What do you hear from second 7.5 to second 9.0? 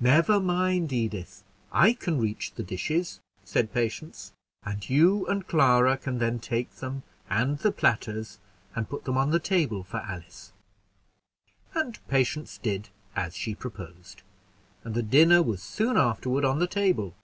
the platters, and